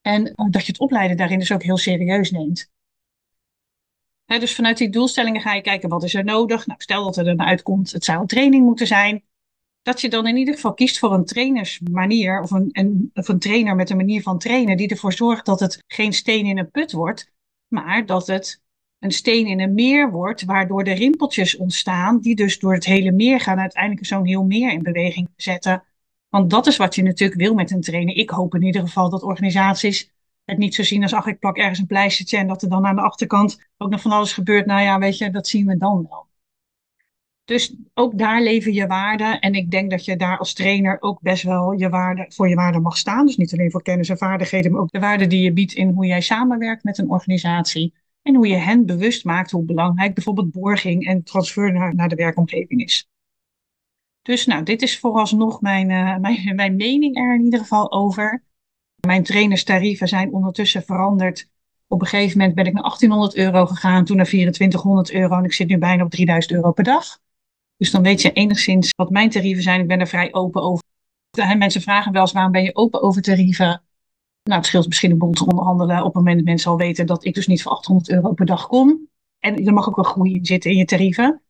En 0.00 0.32
dat 0.50 0.66
je 0.66 0.72
het 0.72 0.80
opleiden 0.80 1.16
daarin 1.16 1.38
dus 1.38 1.52
ook 1.52 1.62
heel 1.62 1.76
serieus 1.76 2.30
neemt. 2.30 2.70
dus 4.26 4.54
vanuit 4.54 4.78
die 4.78 4.90
doelstellingen 4.90 5.40
ga 5.40 5.54
je 5.54 5.60
kijken 5.60 5.88
wat 5.88 6.04
is 6.04 6.14
er 6.14 6.24
nodig. 6.24 6.66
Nou, 6.66 6.80
stel 6.82 7.04
dat 7.04 7.16
er 7.16 7.24
dan 7.24 7.42
uitkomt, 7.42 7.92
het 7.92 8.04
zou 8.04 8.20
een 8.20 8.26
training 8.26 8.64
moeten 8.64 8.86
zijn 8.86 9.24
dat 9.86 10.00
je 10.00 10.08
dan 10.08 10.26
in 10.26 10.36
ieder 10.36 10.54
geval 10.54 10.74
kiest 10.74 10.98
voor 10.98 11.12
een 11.12 11.24
trainersmanier 11.24 12.40
of 12.40 12.50
een, 12.50 13.10
of 13.14 13.28
een 13.28 13.38
trainer 13.38 13.74
met 13.74 13.90
een 13.90 13.96
manier 13.96 14.22
van 14.22 14.38
trainen 14.38 14.76
die 14.76 14.88
ervoor 14.88 15.12
zorgt 15.12 15.46
dat 15.46 15.60
het 15.60 15.84
geen 15.86 16.12
steen 16.12 16.46
in 16.46 16.58
een 16.58 16.70
put 16.70 16.92
wordt, 16.92 17.32
maar 17.68 18.06
dat 18.06 18.26
het 18.26 18.62
een 19.06 19.12
steen 19.12 19.46
in 19.46 19.60
een 19.60 19.74
meer 19.74 20.10
wordt, 20.10 20.44
waardoor 20.44 20.84
de 20.84 20.92
rimpeltjes 20.92 21.56
ontstaan, 21.56 22.20
die 22.20 22.34
dus 22.34 22.58
door 22.58 22.74
het 22.74 22.84
hele 22.84 23.12
meer 23.12 23.40
gaan 23.40 23.58
uiteindelijk 23.58 24.06
zo'n 24.06 24.26
heel 24.26 24.44
meer 24.44 24.72
in 24.72 24.82
beweging 24.82 25.28
zetten. 25.36 25.84
Want 26.28 26.50
dat 26.50 26.66
is 26.66 26.76
wat 26.76 26.94
je 26.94 27.02
natuurlijk 27.02 27.40
wil 27.40 27.54
met 27.54 27.70
een 27.70 27.80
trainer. 27.80 28.16
Ik 28.16 28.30
hoop 28.30 28.54
in 28.54 28.62
ieder 28.62 28.80
geval 28.80 29.10
dat 29.10 29.22
organisaties 29.22 30.12
het 30.44 30.58
niet 30.58 30.74
zo 30.74 30.82
zien 30.82 31.02
als, 31.02 31.12
ach, 31.12 31.26
ik 31.26 31.38
plak 31.38 31.56
ergens 31.56 31.78
een 31.78 31.86
pleistertje 31.86 32.36
en 32.36 32.46
dat 32.46 32.62
er 32.62 32.68
dan 32.68 32.86
aan 32.86 32.96
de 32.96 33.02
achterkant 33.02 33.68
ook 33.76 33.90
nog 33.90 34.00
van 34.00 34.12
alles 34.12 34.32
gebeurt. 34.32 34.66
Nou 34.66 34.82
ja, 34.82 34.98
weet 34.98 35.18
je, 35.18 35.30
dat 35.30 35.48
zien 35.48 35.66
we 35.66 35.76
dan 35.76 36.06
wel. 36.08 36.26
Dus 37.46 37.76
ook 37.94 38.18
daar 38.18 38.42
leven 38.42 38.72
je 38.72 38.86
waarde. 38.86 39.24
En 39.24 39.52
ik 39.52 39.70
denk 39.70 39.90
dat 39.90 40.04
je 40.04 40.16
daar 40.16 40.38
als 40.38 40.52
trainer 40.52 40.96
ook 41.00 41.20
best 41.20 41.42
wel 41.42 41.72
je 41.72 41.88
waarde, 41.88 42.26
voor 42.28 42.48
je 42.48 42.54
waarde 42.54 42.80
mag 42.80 42.96
staan. 42.96 43.26
Dus 43.26 43.36
niet 43.36 43.52
alleen 43.52 43.70
voor 43.70 43.82
kennis 43.82 44.08
en 44.08 44.18
vaardigheden, 44.18 44.72
maar 44.72 44.80
ook 44.80 44.90
de 44.90 44.98
waarde 44.98 45.26
die 45.26 45.42
je 45.42 45.52
biedt 45.52 45.72
in 45.72 45.88
hoe 45.88 46.06
jij 46.06 46.20
samenwerkt 46.20 46.84
met 46.84 46.98
een 46.98 47.10
organisatie. 47.10 47.94
En 48.26 48.34
hoe 48.34 48.46
je 48.46 48.56
hen 48.56 48.86
bewust 48.86 49.24
maakt 49.24 49.50
hoe 49.50 49.64
belangrijk 49.64 50.14
bijvoorbeeld 50.14 50.52
borging 50.52 51.06
en 51.06 51.22
transfer 51.22 51.94
naar, 51.94 52.08
de 52.08 52.14
werkomgeving 52.14 52.82
is. 52.82 53.08
Dus 54.22 54.46
nou, 54.46 54.62
dit 54.62 54.82
is 54.82 54.98
vooralsnog 54.98 55.60
mijn, 55.60 55.90
uh, 55.90 56.16
mijn, 56.26 56.54
mijn 56.54 56.76
mening 56.76 57.16
er 57.16 57.34
in 57.34 57.44
ieder 57.44 57.60
geval 57.60 57.92
over. 57.92 58.44
Mijn 59.06 59.22
trainerstarieven 59.22 60.08
zijn 60.08 60.32
ondertussen 60.32 60.82
veranderd. 60.82 61.50
Op 61.86 62.00
een 62.00 62.06
gegeven 62.06 62.38
moment 62.38 62.54
ben 62.56 62.66
ik 62.66 62.72
naar 62.72 62.82
1800 62.82 63.36
euro 63.36 63.66
gegaan, 63.66 64.04
toen 64.04 64.16
naar 64.16 64.26
2400 64.26 65.12
euro 65.12 65.38
en 65.38 65.44
ik 65.44 65.52
zit 65.52 65.68
nu 65.68 65.78
bijna 65.78 66.04
op 66.04 66.10
3000 66.10 66.54
euro 66.54 66.72
per 66.72 66.84
dag. 66.84 67.18
Dus 67.76 67.90
dan 67.90 68.02
weet 68.02 68.22
je 68.22 68.32
enigszins 68.32 68.92
wat 68.96 69.10
mijn 69.10 69.30
tarieven 69.30 69.62
zijn. 69.62 69.80
Ik 69.80 69.86
ben 69.86 70.00
er 70.00 70.06
vrij 70.06 70.34
open 70.34 70.62
over. 70.62 70.84
Mensen 71.58 71.80
vragen 71.80 72.12
wel 72.12 72.22
eens 72.22 72.32
waarom 72.32 72.52
ben 72.52 72.62
je 72.62 72.76
open 72.76 73.02
over 73.02 73.22
tarieven? 73.22 73.85
Nou, 74.46 74.58
het 74.58 74.66
scheelt 74.66 74.86
misschien 74.86 75.10
een 75.10 75.18
boel 75.18 75.32
te 75.32 75.46
onderhandelen 75.46 75.98
op 75.98 76.04
het 76.04 76.14
moment 76.14 76.36
dat 76.36 76.44
mensen 76.44 76.70
al 76.70 76.76
weten 76.76 77.06
dat 77.06 77.24
ik 77.24 77.34
dus 77.34 77.46
niet 77.46 77.62
voor 77.62 77.72
800 77.72 78.10
euro 78.10 78.32
per 78.32 78.46
dag 78.46 78.66
kom. 78.66 79.08
En 79.38 79.66
er 79.66 79.72
mag 79.72 79.88
ook 79.88 79.96
wel 79.96 80.04
groei 80.04 80.34
in 80.34 80.46
zitten 80.46 80.70
in 80.70 80.76
je 80.76 80.84
tarieven. 80.84 81.42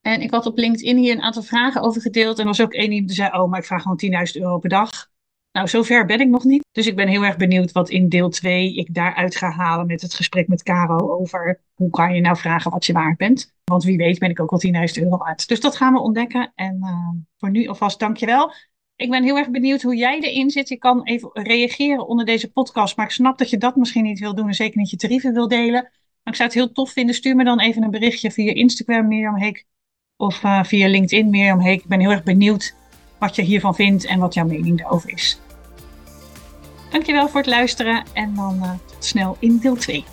En 0.00 0.20
ik 0.20 0.30
had 0.30 0.46
op 0.46 0.56
LinkedIn 0.56 0.96
hier 0.96 1.14
een 1.14 1.22
aantal 1.22 1.42
vragen 1.42 1.82
over 1.82 2.00
gedeeld. 2.00 2.36
En 2.36 2.42
er 2.42 2.48
was 2.48 2.60
ook 2.60 2.72
één 2.72 2.90
die 2.90 3.12
zei, 3.12 3.30
oh, 3.32 3.50
maar 3.50 3.58
ik 3.58 3.64
vraag 3.64 3.82
gewoon 3.82 4.00
10.000 4.36 4.42
euro 4.42 4.58
per 4.58 4.68
dag. 4.68 5.08
Nou, 5.52 5.68
zover 5.68 6.06
ben 6.06 6.20
ik 6.20 6.28
nog 6.28 6.44
niet. 6.44 6.64
Dus 6.72 6.86
ik 6.86 6.96
ben 6.96 7.08
heel 7.08 7.24
erg 7.24 7.36
benieuwd 7.36 7.72
wat 7.72 7.90
in 7.90 8.08
deel 8.08 8.28
2 8.28 8.74
ik 8.74 8.94
daaruit 8.94 9.36
ga 9.36 9.50
halen 9.50 9.86
met 9.86 10.02
het 10.02 10.14
gesprek 10.14 10.48
met 10.48 10.62
Caro 10.62 11.12
over 11.12 11.62
hoe 11.74 11.90
kan 11.90 12.14
je 12.14 12.20
nou 12.20 12.36
vragen 12.36 12.70
wat 12.70 12.86
je 12.86 12.92
waard 12.92 13.16
bent. 13.16 13.54
Want 13.64 13.84
wie 13.84 13.96
weet 13.96 14.18
ben 14.18 14.30
ik 14.30 14.40
ook 14.40 14.52
al 14.52 14.60
10.000 14.66 14.72
euro 15.02 15.16
waard. 15.16 15.48
Dus 15.48 15.60
dat 15.60 15.76
gaan 15.76 15.92
we 15.92 16.00
ontdekken. 16.00 16.52
En 16.54 16.76
uh, 16.80 17.08
voor 17.36 17.50
nu 17.50 17.66
alvast 17.66 17.98
dankjewel. 17.98 18.52
Ik 18.98 19.10
ben 19.10 19.22
heel 19.22 19.36
erg 19.36 19.50
benieuwd 19.50 19.82
hoe 19.82 19.96
jij 19.96 20.20
erin 20.20 20.50
zit. 20.50 20.68
Je 20.68 20.76
kan 20.76 21.04
even 21.04 21.30
reageren 21.32 22.06
onder 22.06 22.26
deze 22.26 22.52
podcast. 22.52 22.96
Maar 22.96 23.06
ik 23.06 23.12
snap 23.12 23.38
dat 23.38 23.50
je 23.50 23.58
dat 23.58 23.76
misschien 23.76 24.04
niet 24.04 24.18
wil 24.18 24.34
doen. 24.34 24.46
En 24.46 24.54
zeker 24.54 24.78
niet 24.78 24.90
je 24.90 24.96
tarieven 24.96 25.32
wil 25.32 25.48
delen. 25.48 25.82
Maar 26.22 26.32
ik 26.32 26.34
zou 26.34 26.48
het 26.48 26.58
heel 26.58 26.72
tof 26.72 26.90
vinden. 26.90 27.14
Stuur 27.14 27.36
me 27.36 27.44
dan 27.44 27.60
even 27.60 27.82
een 27.82 27.90
berichtje 27.90 28.30
via 28.30 28.54
Instagram 28.54 29.08
Mirjam 29.08 29.36
Heek. 29.36 29.66
Of 30.16 30.42
uh, 30.42 30.64
via 30.64 30.88
LinkedIn 30.88 31.30
Mirjam 31.30 31.60
Heek. 31.60 31.80
Ik 31.82 31.88
ben 31.88 32.00
heel 32.00 32.10
erg 32.10 32.22
benieuwd 32.22 32.74
wat 33.18 33.36
je 33.36 33.42
hiervan 33.42 33.74
vindt 33.74 34.04
en 34.04 34.18
wat 34.18 34.34
jouw 34.34 34.46
mening 34.46 34.78
daarover 34.78 35.10
is. 35.10 35.40
Dankjewel 36.90 37.28
voor 37.28 37.40
het 37.40 37.48
luisteren 37.48 38.04
en 38.12 38.34
dan 38.34 38.58
uh, 38.62 38.70
tot 38.86 39.04
snel 39.04 39.36
in 39.40 39.58
deel 39.58 39.76
2. 39.76 40.04